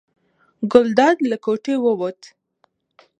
[0.71, 2.21] ګلداد له کوټې ووت.